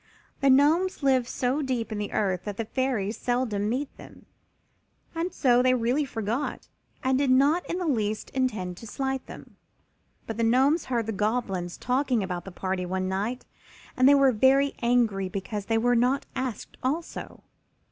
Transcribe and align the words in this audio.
The 0.39 0.49
Gnomes 0.49 1.03
live 1.03 1.27
so 1.27 1.61
deep 1.61 1.91
in 1.91 1.99
the 1.99 2.11
earth 2.11 2.45
that 2.45 2.57
the 2.57 2.65
Fairies 2.65 3.19
seldom 3.19 3.69
meet 3.69 3.95
them, 3.97 4.25
and 5.13 5.31
so 5.31 5.61
they 5.61 5.75
really 5.75 6.05
forgot 6.05 6.67
and 7.03 7.19
did 7.19 7.29
not 7.29 7.63
in 7.69 7.77
the 7.77 7.85
least 7.85 8.31
intend 8.31 8.77
to 8.77 8.87
slight 8.87 9.23
them. 9.27 9.57
But 10.25 10.37
the 10.37 10.43
Gnomes 10.43 10.85
heard 10.85 11.05
the 11.05 11.11
Goblins 11.11 11.77
talking 11.77 12.23
about 12.23 12.45
the 12.45 12.51
party 12.51 12.83
one 12.83 13.07
night 13.07 13.45
and 13.95 14.09
they 14.09 14.15
were 14.15 14.31
very 14.31 14.73
angry 14.81 15.29
because 15.29 15.65
they 15.67 15.77
were 15.77 15.95
not 15.95 16.25
asked 16.35 16.77
also. 16.81 17.43